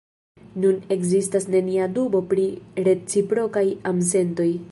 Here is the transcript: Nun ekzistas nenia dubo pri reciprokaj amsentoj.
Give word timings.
Nun 0.61 0.79
ekzistas 0.95 1.45
nenia 1.57 1.89
dubo 1.99 2.23
pri 2.33 2.47
reciprokaj 2.89 3.67
amsentoj. 3.93 4.51